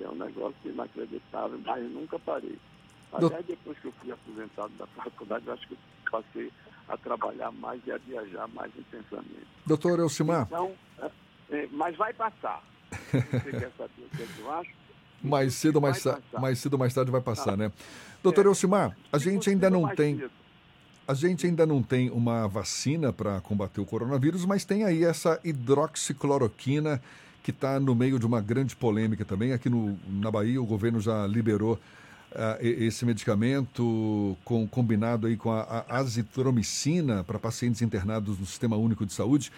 É 0.00 0.08
um 0.08 0.14
negócio 0.14 0.56
inacreditável, 0.64 1.60
mas 1.64 1.90
nunca 1.90 2.18
parei. 2.18 2.58
Até 3.12 3.42
depois 3.42 3.78
que 3.78 3.86
eu 3.86 3.92
fui 3.92 4.10
aposentado 4.10 4.72
da 4.78 4.86
faculdade, 4.88 5.46
eu 5.46 5.52
acho 5.52 5.68
que 5.68 5.74
eu 5.74 5.78
passei 6.10 6.52
a 6.88 6.96
trabalhar 6.96 7.50
mais 7.52 7.80
e 7.86 7.92
a 7.92 7.98
viajar 7.98 8.48
mais 8.48 8.72
intensamente. 8.76 9.46
Doutor 9.64 9.98
Elcimar. 10.00 10.46
Então, 10.46 10.72
é, 10.98 11.10
é, 11.50 11.68
mas 11.70 11.96
vai 11.96 12.12
passar. 12.12 12.62
Você 12.90 13.50
quer 13.50 13.72
saber 13.76 14.02
o 14.12 14.16
que, 14.16 14.22
é 14.22 14.26
eu 14.38 14.52
acho? 14.52 14.70
Mais 15.22 15.54
cedo 15.54 15.76
ou 15.76 15.82
mais, 15.82 16.04
mais 16.38 16.58
cedo 16.58 16.78
mais 16.78 16.92
tarde 16.92 17.10
vai 17.10 17.20
passar, 17.20 17.56
né? 17.56 17.72
Doutor 18.22 18.44
é, 18.44 18.48
Elcimar, 18.48 18.96
a 19.12 19.18
gente 19.18 19.48
ainda 19.48 19.70
não 19.70 19.88
tem. 19.94 20.18
Cedo. 20.18 20.43
A 21.06 21.12
gente 21.12 21.46
ainda 21.46 21.66
não 21.66 21.82
tem 21.82 22.10
uma 22.10 22.48
vacina 22.48 23.12
para 23.12 23.38
combater 23.42 23.80
o 23.80 23.84
coronavírus, 23.84 24.46
mas 24.46 24.64
tem 24.64 24.84
aí 24.84 25.04
essa 25.04 25.38
hidroxicloroquina 25.44 27.00
que 27.42 27.50
está 27.50 27.78
no 27.78 27.94
meio 27.94 28.18
de 28.18 28.24
uma 28.24 28.40
grande 28.40 28.74
polêmica 28.74 29.22
também. 29.22 29.52
Aqui 29.52 29.68
no, 29.68 29.98
na 30.08 30.30
Bahia, 30.30 30.60
o 30.62 30.64
governo 30.64 30.98
já 30.98 31.26
liberou 31.26 31.74
uh, 31.74 32.58
esse 32.60 33.04
medicamento 33.04 34.34
com, 34.44 34.66
combinado 34.66 35.26
aí 35.26 35.36
com 35.36 35.52
a, 35.52 35.84
a 35.86 35.98
azitromicina 35.98 37.22
para 37.22 37.38
pacientes 37.38 37.82
internados 37.82 38.38
no 38.38 38.46
Sistema 38.46 38.76
Único 38.76 39.04
de 39.04 39.12
Saúde. 39.12 39.52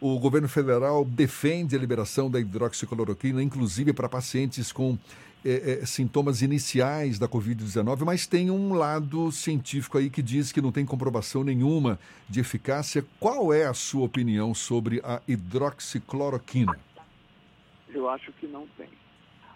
O 0.00 0.18
governo 0.18 0.48
federal 0.48 1.04
defende 1.04 1.76
a 1.76 1.78
liberação 1.78 2.30
da 2.30 2.40
hidroxicloroquina, 2.40 3.42
inclusive 3.42 3.92
para 3.92 4.08
pacientes 4.08 4.72
com 4.72 4.96
é, 5.44 5.80
é, 5.82 5.86
sintomas 5.86 6.40
iniciais 6.40 7.18
da 7.18 7.28
Covid-19, 7.28 8.04
mas 8.04 8.26
tem 8.26 8.50
um 8.50 8.72
lado 8.72 9.30
científico 9.30 9.98
aí 9.98 10.08
que 10.08 10.22
diz 10.22 10.52
que 10.52 10.60
não 10.62 10.72
tem 10.72 10.86
comprovação 10.86 11.44
nenhuma 11.44 11.98
de 12.26 12.40
eficácia. 12.40 13.04
Qual 13.18 13.52
é 13.52 13.66
a 13.66 13.74
sua 13.74 14.06
opinião 14.06 14.54
sobre 14.54 15.02
a 15.04 15.20
hidroxicloroquina? 15.28 16.78
Eu 17.90 18.08
acho 18.08 18.32
que 18.32 18.46
não 18.46 18.66
tem. 18.78 18.88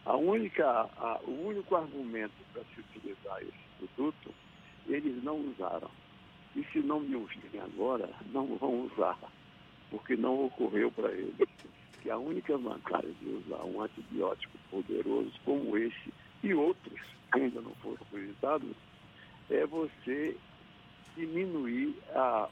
A 0.05 0.15
única, 0.15 0.67
a, 0.67 1.21
o 1.27 1.49
único 1.49 1.75
argumento 1.75 2.35
para 2.53 2.63
se 2.75 2.81
utilizar 2.81 3.41
esse 3.41 3.89
produto, 3.97 4.31
eles 4.87 5.25
não 5.25 5.39
usaram. 5.39 5.91
E 6.55 6.63
se 6.71 6.81
não 6.81 7.01
me 7.01 7.17
ouvirem 7.17 7.61
agora, 7.63 8.11
não 8.31 8.59
vão 8.59 8.91
usar, 8.93 9.19
porque 9.95 10.17
não 10.17 10.47
ocorreu 10.47 10.91
para 10.91 11.13
eles. 11.13 11.37
Que 12.03 12.11
a 12.11 12.19
única 12.19 12.59
vantagem 12.59 13.15
de 13.21 13.29
usar 13.29 13.63
um 13.65 13.81
antibiótico 13.81 14.59
poderoso 14.69 15.33
como 15.45 15.77
esse 15.79 16.13
e 16.43 16.53
outros 16.53 17.01
que 17.33 17.41
ainda 17.41 17.61
não 17.61 17.71
foram 17.77 18.05
cogitados 18.11 18.75
é 19.49 19.65
você 19.65 20.37
diminuir 21.17 21.97
a. 22.11 22.49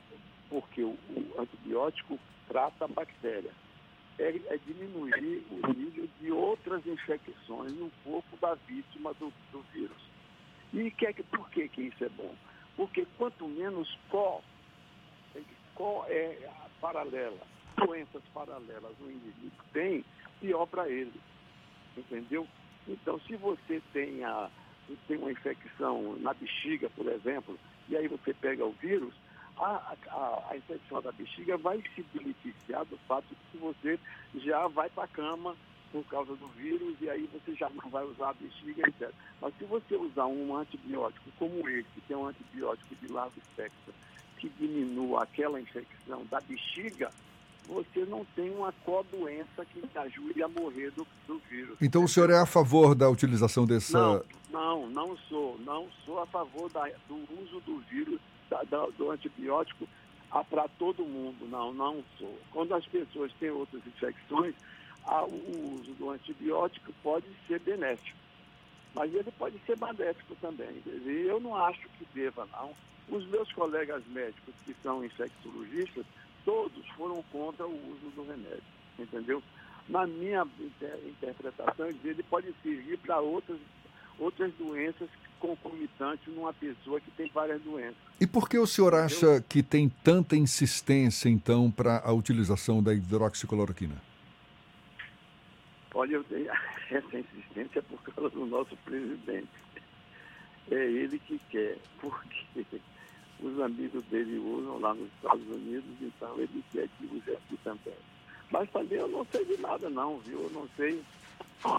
porque 0.49 0.85
o, 0.85 0.97
antibiótico 1.37 2.19
trata 2.49 2.85
a 2.85 2.89
bactéria 2.89 3.51
é, 4.21 4.29
é, 4.29 4.59
diminuir 4.65 5.45
o 5.51 5.73
nível 5.73 6.09
de 6.21 6.31
outras 6.31 6.87
infecções 6.87 7.73
no 7.73 7.91
corpo 8.05 8.37
da 8.41 8.55
vítima 8.55 9.13
do, 9.15 9.33
do 9.51 9.61
vírus. 9.73 10.03
E 10.73 10.91
que, 10.93 11.07
é 11.07 11.13
por 11.13 11.51
que, 11.51 11.69
que 11.69 11.83
isso 11.83 12.05
é 12.05 12.09
bom? 12.11 12.35
Porque 12.77 13.07
quanto 13.19 13.47
menos 13.49 13.99
có, 14.09 14.41
có 15.75 16.07
é 16.09 16.49
paralela, 16.83 17.39
doenças 17.77 18.23
paralelas 18.35 18.93
o 19.01 19.11
indivíduo 19.11 19.65
tem, 19.73 20.05
pior 20.41 20.67
para 20.67 20.89
ele. 20.89 21.19
Entendeu? 21.97 22.47
Então, 22.89 23.19
se 23.21 23.37
você 23.37 23.81
tem, 23.93 24.25
a, 24.25 24.51
tem 25.07 25.17
uma 25.17 25.31
infecção 25.31 26.17
na 26.19 26.35
bexiga, 26.35 26.91
por 26.91 27.07
exemplo, 27.07 27.57
e 27.89 27.97
aí 27.97 28.09
você 28.09 28.35
pega 28.35 28.67
o 28.67 28.73
vírus, 28.73 29.15
a, 29.57 29.95
a, 30.09 30.49
a, 30.51 30.57
infecção 30.57 31.01
da 31.01 31.12
bexiga 31.12 31.57
vai 31.57 31.81
se 31.95 32.03
beneficiar 32.12 32.85
do 32.87 32.97
fato 33.07 33.27
de 33.29 33.37
que 33.53 33.59
você 33.59 33.99
já 34.45 34.67
vai 34.67 34.91
para 34.91 35.05
a 35.05 35.09
cama 35.09 35.55
por 35.93 36.05
causa 36.07 36.35
do 36.35 36.49
vírus 36.49 36.97
e 37.01 37.09
aí 37.09 37.29
você 37.33 37.55
já 37.55 37.69
não 37.69 37.89
vai 37.91 38.03
usar 38.05 38.31
a 38.31 38.35
bexiga, 38.35 38.89
etc. 38.89 39.12
Mas 39.41 39.55
se 39.59 39.65
você 39.65 39.95
usar 39.95 40.27
um 40.27 40.57
antibiótico 40.57 41.31
como 41.39 41.69
esse, 41.69 42.01
que 42.07 42.12
é 42.12 42.17
um 42.17 42.27
antibiótico 42.27 42.95
de 42.97 43.12
largo 43.12 43.35
espectro, 43.39 43.95
que 44.43 44.49
diminua 44.59 45.23
aquela 45.23 45.61
infecção 45.61 46.25
da 46.29 46.41
bexiga, 46.41 47.11
você 47.69 48.05
não 48.07 48.25
tem 48.35 48.51
uma 48.51 48.73
co-doença 48.85 49.65
que 49.65 49.87
te 49.87 49.99
ajude 49.99 50.43
a 50.43 50.49
morrer 50.49 50.91
do, 50.91 51.07
do 51.29 51.41
vírus. 51.49 51.77
Então 51.81 52.03
o 52.03 52.09
senhor 52.09 52.29
é 52.31 52.39
a 52.39 52.47
favor 52.47 52.95
da 52.95 53.09
utilização 53.09 53.65
dessa. 53.65 53.99
Não, 53.99 54.25
não, 54.51 54.91
não 54.91 55.17
sou. 55.29 55.57
Não 55.65 55.87
sou 56.05 56.21
a 56.21 56.27
favor 56.27 56.69
da, 56.71 56.91
do 57.09 57.15
uso 57.41 57.61
do 57.61 57.79
vírus 57.89 58.21
da, 58.51 58.63
do 58.99 59.11
antibiótico 59.13 59.87
para 60.51 60.67
todo 60.77 61.05
mundo. 61.05 61.47
Não, 61.49 61.73
não 61.73 62.03
sou. 62.19 62.37
Quando 62.51 62.75
as 62.75 62.85
pessoas 62.87 63.33
têm 63.39 63.51
outras 63.51 63.87
infecções, 63.87 64.55
a, 65.05 65.25
o 65.25 65.75
uso 65.77 65.93
do 65.93 66.11
antibiótico 66.11 66.93
pode 67.01 67.27
ser 67.47 67.61
benéfico. 67.61 68.19
Mas 68.95 69.15
ele 69.15 69.31
pode 69.39 69.59
ser 69.67 69.77
maléfico 69.79 70.35
também. 70.41 70.83
E 70.87 71.27
eu 71.27 71.41
não 71.41 71.57
acho 71.57 71.81
que 71.99 72.07
deva, 72.15 72.47
não. 72.53 72.73
Os 73.09 73.27
meus 73.29 73.51
colegas 73.53 74.03
médicos 74.09 74.55
que 74.65 74.75
são 74.83 75.05
infectologistas, 75.05 76.05
todos 76.45 76.87
foram 76.91 77.23
contra 77.33 77.67
o 77.67 77.91
uso 77.91 78.11
do 78.15 78.23
remédio, 78.23 78.63
entendeu? 78.99 79.43
Na 79.89 80.07
minha 80.07 80.47
inter 80.61 80.99
interpretação, 81.07 81.89
ele 82.05 82.23
pode 82.25 82.55
servir 82.63 82.99
para 82.99 83.21
outras, 83.21 83.59
outras 84.19 84.53
doenças 84.55 85.09
concomitante 85.43 86.31
numa 86.31 86.53
pessoa 86.53 87.01
que 87.01 87.11
tem 87.11 87.29
várias 87.35 87.61
doenças. 87.63 87.97
E 88.21 88.27
por 88.27 88.49
que 88.49 88.57
o 88.57 88.67
senhor 88.67 88.95
acha 88.95 89.45
que 89.49 89.61
tem 89.61 89.89
tanta 89.89 90.37
insistência, 90.37 91.29
então, 91.29 91.69
para 91.69 92.01
a 92.05 92.13
utilização 92.13 92.81
da 92.81 92.95
hidroxicloroquina? 92.95 93.97
Olha, 95.93 96.15
eu 96.15 96.25
tenho 96.25 96.51
essa 96.97 97.19
insistência 97.19 97.83
por 97.83 98.03
causa 98.03 98.31
do 98.31 98.47
nosso 98.47 98.77
presidente. 98.79 99.49
É 100.71 100.75
ele 100.75 101.19
que 101.19 101.41
quer, 101.51 101.79
porque 102.01 102.67
os 103.41 103.61
amigos 103.61 104.05
dele 104.05 104.39
usam 104.39 104.79
lá 104.79 104.95
nos 104.95 105.09
Estados 105.15 105.47
Unidos, 105.49 105.91
então 106.01 106.39
ele 106.39 106.65
quer 106.73 106.89
que 106.89 107.07
use 107.07 107.31
aqui 107.33 107.57
também. 107.65 107.95
Mas 108.51 108.71
também 108.71 108.99
eu 108.99 109.09
não 109.09 109.27
sei 109.27 109.45
de 109.45 109.57
nada 109.61 109.91
não, 109.91 110.19
viu? 110.19 110.43
Eu 110.43 110.51
não 110.51 110.69
sei, 110.77 111.03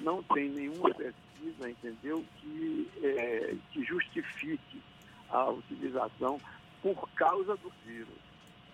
não 0.01 0.21
tem 0.23 0.49
nenhuma 0.49 0.93
pesquisa, 0.93 1.69
entendeu, 1.69 2.25
que, 2.39 2.89
é, 3.03 3.55
que 3.71 3.83
justifique 3.83 4.81
a 5.29 5.49
utilização 5.49 6.39
por 6.81 7.09
causa 7.11 7.55
do 7.57 7.71
vírus. 7.85 8.23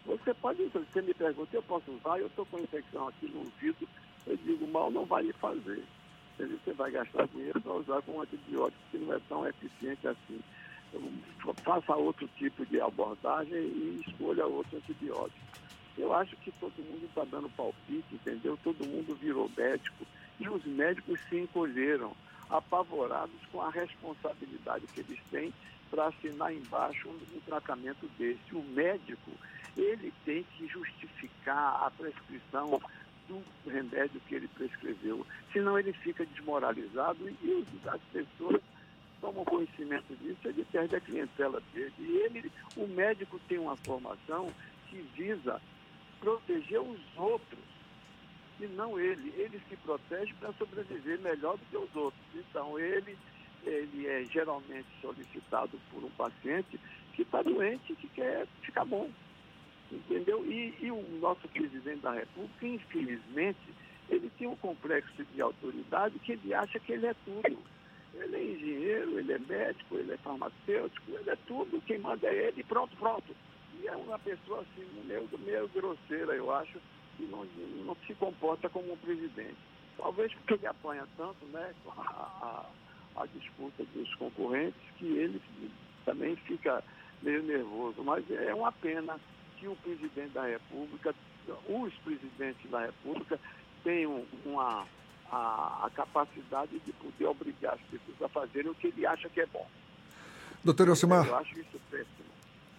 Você 0.05 0.34
pode, 0.34 0.63
você 0.65 1.01
me 1.01 1.13
pergunta, 1.13 1.55
eu 1.55 1.62
posso 1.63 1.91
usar, 1.91 2.19
eu 2.19 2.27
estou 2.27 2.46
com 2.48 2.60
infecção 2.60 3.08
aqui 3.08 3.27
no 3.27 3.39
ouvido, 3.39 3.88
eu 4.25 4.36
digo, 4.38 4.67
mal 4.67 4.89
não 4.89 5.05
vai 5.05 5.24
lhe 5.24 5.34
fazer. 5.34 5.84
Você 6.48 6.74
vai 6.74 6.91
gastar 6.91 7.27
dinheiro 7.27 7.60
para 7.62 7.74
usar 7.74 8.01
com 8.03 8.13
um 8.13 8.22
antibiótico 8.22 8.81
que 8.91 8.98
não 8.98 9.13
é 9.13 9.19
tão 9.27 9.48
eficiente 9.48 10.08
assim. 10.08 10.39
Então, 10.93 11.53
faça 11.63 11.96
outro 11.96 12.27
tipo 12.38 12.65
de 12.65 12.81
abordagem 12.81 13.58
e 13.58 14.03
escolha 14.08 14.46
outro 14.46 14.77
antibiótico. 14.77 15.50
Eu 15.98 16.13
acho 16.13 16.36
que 16.38 16.51
todo 16.53 16.74
mundo 16.77 17.05
está 17.05 17.25
dando 17.25 17.50
palpite, 17.50 18.15
entendeu? 18.15 18.58
Todo 18.63 18.88
mundo 18.88 19.15
virou 19.15 19.51
médico 19.55 20.05
e 20.39 20.48
os 20.48 20.63
médicos 20.65 21.19
se 21.29 21.38
encolheram 21.38 22.15
apavorados 22.50 23.36
com 23.51 23.62
a 23.62 23.69
responsabilidade 23.69 24.88
que 24.88 25.01
eles 25.01 25.19
têm 25.29 25.53
para 25.89 26.08
assinar 26.08 26.53
embaixo 26.53 27.10
um, 27.10 27.39
tratamento 27.46 28.10
desse. 28.17 28.39
O 28.53 28.63
médico, 28.63 29.31
ele 29.75 30.13
tem 30.25 30.43
que 30.55 30.67
justificar 30.67 31.84
a 31.84 31.91
prescrição 31.91 32.81
do 33.29 33.69
remédio 33.69 34.19
que 34.27 34.36
ele 34.36 34.48
prescreveu, 34.50 35.25
senão 35.53 35.77
ele 35.77 35.93
fica 35.93 36.25
desmoralizado 36.25 37.29
e 37.29 37.65
as 37.88 38.01
pessoas 38.12 38.62
tomam 39.21 39.45
conhecimento 39.45 40.15
disso, 40.15 40.39
ele 40.45 40.65
perde 40.71 40.95
a 40.95 41.01
clientela 41.01 41.62
dele. 41.74 41.93
E 42.00 42.17
ele, 42.17 42.51
o 42.75 42.88
médico 42.88 43.39
tem 43.48 43.59
uma 43.59 43.75
formação 43.77 44.51
que 44.89 44.98
visa 45.15 45.62
proteger 46.19 46.81
os 46.81 47.00
outros 47.15 47.59
e 48.59 48.67
não 48.67 49.00
ele. 49.00 49.33
Ele 49.38 49.62
se 49.69 49.75
protege 49.77 50.33
para 50.39 50.53
sobreviver 50.53 51.19
melhor 51.19 51.57
do 51.57 51.65
que 51.65 51.77
os 51.77 51.95
outros. 51.95 52.24
Então, 52.33 52.79
ele, 52.79 53.17
ele 53.63 54.07
é 54.07 54.25
geralmente 54.25 54.88
solicitado 55.01 55.79
por 55.91 56.03
um 56.03 56.09
paciente 56.12 56.79
que 57.13 57.21
está 57.21 57.41
doente 57.41 57.93
e 57.93 57.95
que 57.95 58.07
quer 58.09 58.48
ficar 58.62 58.86
bom. 58.86 59.09
Entendeu? 59.91 60.46
E, 60.46 60.75
e, 60.81 60.91
o 60.91 61.01
nosso 61.19 61.48
presidente 61.48 62.01
da 62.01 62.13
República, 62.13 62.67
infelizmente, 62.67 63.60
ele 64.10 64.29
tem 64.38 64.48
um 64.48 64.55
complexo 64.55 65.24
de 65.34 65.41
autoridade 65.41 66.19
que 66.19 66.34
ele 66.34 66.53
acha 66.53 66.79
que 66.79 66.93
ele 66.93 67.08
é 67.08 67.15
tudo. 67.25 67.58
Ele 68.13 68.36
é 68.36 68.43
engenheiro, 68.43 69.19
ele 69.19 69.34
é 69.34 69.39
médico, 69.39 69.96
ele 69.96 70.13
é 70.13 70.17
farmacêutico, 70.17 71.12
ele 71.12 71.29
é 71.29 71.36
tudo, 71.48 71.81
quem 71.81 72.00
manda 72.00 72.27
é 72.27 72.48
ele, 72.48 72.63
pronto, 72.63 72.96
pronto. 72.98 73.36
E 73.81 73.88
é 73.88 73.96
uma 73.96 74.19
pessoa 74.19 74.62
assim, 74.62 74.86
meio, 75.05 75.27
meio 75.39 75.67
grosseira, 75.69 76.34
eu 76.34 76.51
acho, 76.51 76.79
que 77.17 77.24
não, 77.25 77.46
não 77.86 77.96
se 78.08 78.13
comporta 78.15 78.69
como 78.69 78.93
um 78.93 78.98
presidente. 78.98 79.58
Talvez 79.98 80.34
porque 80.34 80.53
ele 80.53 80.67
apanha 80.67 81.05
tanto 81.17 81.46
né, 81.48 81.74
a, 81.88 82.65
a, 83.15 83.22
a 83.24 83.25
disputa 83.27 83.84
dos 83.93 84.13
concorrentes 84.15 84.79
que 84.98 85.05
ele 85.05 85.41
também 86.05 86.36
fica 86.38 86.84
meio 87.22 87.43
nervoso. 87.43 88.03
Mas 88.03 88.29
é 88.31 88.53
uma 88.53 88.72
pena 88.72 89.19
que 89.59 89.67
o 89.67 89.75
presidente 89.75 90.33
da 90.33 90.45
República, 90.45 91.13
os 91.67 91.93
presidentes 92.05 92.71
da 92.71 92.85
República, 92.85 93.39
tenham 93.83 94.23
uma, 94.45 94.85
a, 95.31 95.85
a 95.85 95.89
capacidade 95.93 96.79
de 96.79 96.93
poder 96.93 97.25
obrigar 97.25 97.73
as 97.73 97.81
pessoas 97.81 98.21
a 98.21 98.29
fazerem 98.29 98.71
o 98.71 98.75
que 98.75 98.87
ele 98.87 99.05
acha 99.05 99.29
que 99.29 99.41
é 99.41 99.45
bom. 99.45 99.67
Doutor 100.63 100.87
Elcimar. 100.87 101.25
Eu 101.25 101.37
acho 101.37 101.59
isso 101.59 101.79
péssimo. 101.89 102.29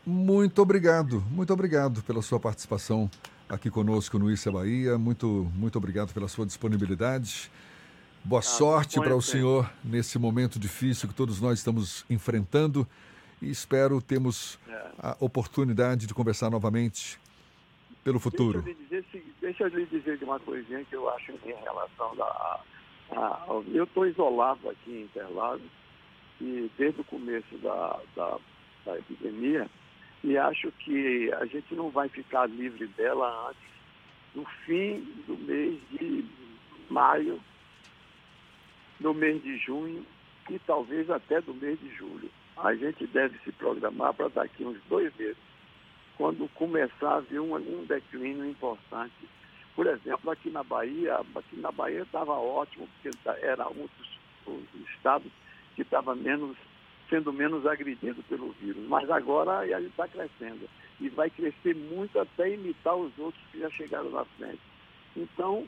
Muito 0.05 0.61
obrigado, 0.63 1.21
muito 1.31 1.53
obrigado 1.53 2.03
pela 2.03 2.23
sua 2.23 2.41
participação 2.41 3.11
aqui 3.49 3.71
conosco 3.71 4.19
no 4.19 4.31
Issa 4.31 4.51
Bahia. 4.51 4.97
Muito, 4.97 5.51
muito 5.55 5.77
obrigado 5.77 6.13
pela 6.13 6.29
sua 6.29 6.47
disponibilidade. 6.47 7.51
Boa 8.25 8.41
ah, 8.41 8.43
sorte 8.43 9.01
para 9.01 9.15
o 9.15 9.23
senhor 9.23 9.71
nesse 9.83 10.19
momento 10.19 10.59
difícil 10.59 11.09
que 11.09 11.15
todos 11.15 11.41
nós 11.41 11.59
estamos 11.59 12.05
enfrentando 12.09 12.87
e 13.43 13.51
espero 13.51 14.01
termos 14.03 14.59
é. 14.69 14.91
a 14.99 15.17
oportunidade 15.21 16.07
de 16.07 16.15
conversar 16.15 16.51
novamente 16.51 17.19
pelo 18.05 18.19
futuro. 18.19 18.63
Deixa 18.63 18.71
eu 18.71 18.75
lhe 18.75 18.85
dizer, 18.85 19.35
deixa 19.41 19.65
eu 19.65 19.69
lhe 19.69 19.87
dizer 19.87 20.19
de 20.19 20.25
uma 20.25 20.41
coisinha 20.41 20.85
que 20.85 20.95
eu 20.95 21.09
acho 21.11 21.33
em 21.33 21.55
relação 21.63 22.15
da. 22.17 22.61
A, 23.13 23.47
eu 23.73 23.85
estou 23.85 24.07
isolado 24.07 24.69
aqui 24.69 24.91
em 24.91 25.03
Interlagos 25.03 25.67
e 26.41 26.71
desde 26.79 27.01
o 27.01 27.05
começo 27.05 27.59
da, 27.59 27.99
da, 28.15 28.39
da 28.87 28.99
epidemia 28.99 29.69
e 30.23 30.39
acho 30.39 30.71
que 30.73 31.33
a 31.33 31.45
gente 31.47 31.75
não 31.75 31.91
vai 31.91 32.09
ficar 32.09 32.47
livre 32.47 32.87
dela 32.89 33.49
antes 33.49 33.71
do 34.35 34.45
fim 34.65 35.01
do 35.27 35.37
mês 35.39 35.81
de 35.91 36.25
maio, 36.89 37.41
do 39.01 39.13
mês 39.13 39.43
de 39.43 39.59
junho 39.59 40.07
e 40.49 40.59
talvez 40.61 41.11
até 41.11 41.41
do 41.41 41.53
mês 41.55 41.81
de 41.81 41.93
julho 41.97 42.31
a 42.63 42.75
gente 42.75 43.07
deve 43.07 43.39
se 43.39 43.53
programar 43.53 44.13
para 44.15 44.29
daqui 44.29 44.65
uns 44.65 44.79
dois 44.89 45.15
meses, 45.17 45.37
quando 46.17 46.49
começar 46.55 47.17
a 47.17 47.21
vir 47.21 47.41
um, 47.41 47.55
um 47.55 47.85
declínio 47.87 48.45
importante. 48.45 49.29
Por 49.75 49.87
exemplo, 49.87 50.31
aqui 50.31 50.51
na 50.51 50.63
Bahia, 50.63 51.17
aqui 51.35 51.57
na 51.57 51.73
Bahia 51.73 52.03
estava 52.03 52.33
ótimo, 52.33 52.87
porque 53.03 53.17
era 53.43 53.67
um 53.69 53.89
dos 54.47 54.91
estados 54.91 55.31
que 55.75 55.83
estava 55.83 56.15
menos, 56.15 56.57
sendo 57.09 57.33
menos 57.33 57.65
agredido 57.65 58.23
pelo 58.25 58.53
vírus. 58.61 58.87
Mas 58.89 59.09
agora 59.11 59.67
ele 59.67 59.87
está 59.87 60.07
crescendo. 60.07 60.69
E 61.01 61.09
vai 61.09 61.31
crescer 61.31 61.75
muito 61.75 62.19
até 62.21 62.53
imitar 62.53 62.95
os 62.95 63.17
outros 63.19 63.43
que 63.51 63.61
já 63.61 63.71
chegaram 63.71 64.11
na 64.11 64.25
frente. 64.37 64.61
Então, 65.17 65.67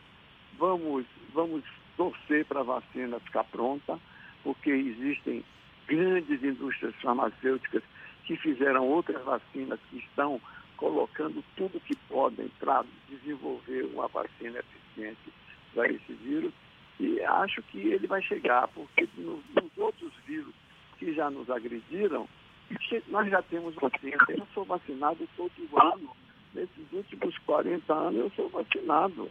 vamos, 0.59 1.07
vamos 1.33 1.65
torcer 1.97 2.45
para 2.45 2.61
a 2.61 2.65
vacina 2.65 3.19
ficar 3.21 3.45
pronta, 3.45 3.99
porque 4.45 4.71
existem 4.71 5.43
grandes 5.87 6.43
indústrias 6.43 6.95
farmacêuticas 7.03 7.83
que 8.25 8.37
fizeram 8.37 8.87
outras 8.87 9.23
vacinas, 9.25 9.79
que 9.91 9.99
estão 9.99 10.41
colocando 10.77 11.45
tudo 11.57 11.81
que 11.81 11.95
podem 12.09 12.49
para 12.59 12.85
desenvolver 13.09 13.85
uma 13.95 14.09
vacina 14.09 14.59
eficiente 14.59 15.33
para 15.75 15.89
esse 15.89 16.12
vírus. 16.15 16.53
E 16.99 17.21
acho 17.21 17.62
que 17.65 17.79
ele 17.79 18.07
vai 18.07 18.23
chegar, 18.23 18.69
porque 18.69 19.09
nos, 19.17 19.41
nos 19.55 19.79
outros 19.79 20.12
vírus 20.27 20.55
que 20.99 21.12
já 21.15 21.31
nos 21.31 21.51
agrediram, 21.51 22.29
nós 23.09 23.29
já 23.31 23.43
temos 23.43 23.75
vacina. 23.75 24.17
Eu 24.29 24.47
sou 24.55 24.65
vacinado 24.65 25.29
todo 25.37 25.53
ano. 25.81 26.11
Nesses 26.55 26.93
últimos 26.93 27.37
40 27.39 27.93
anos 27.93 28.21
eu 28.21 28.31
sou 28.37 28.49
vacinado. 28.49 29.31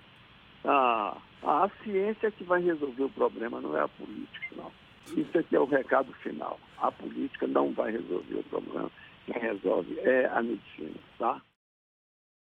Ah, 0.66 1.18
a 1.44 1.70
ciência 1.84 2.28
é 2.28 2.32
que 2.32 2.44
vai 2.44 2.62
resolver 2.62 3.04
o 3.04 3.10
problema, 3.10 3.62
não 3.62 3.76
é 3.76 3.82
a 3.82 3.88
política, 3.88 4.48
não. 4.56 4.72
Isso 5.08 5.38
aqui 5.38 5.56
é 5.56 5.60
o 5.60 5.66
recado 5.66 6.12
final. 6.14 6.60
A 6.80 6.92
política 6.92 7.48
não 7.48 7.72
vai 7.74 7.92
resolver 7.92 8.36
o 8.36 8.44
problema. 8.44 8.92
Quem 9.26 9.42
resolve 9.42 10.00
é 10.00 10.26
a 10.28 10.42
medicina, 10.42 11.00
tá? 11.18 11.42